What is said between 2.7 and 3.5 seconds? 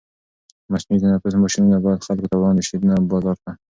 نه بازار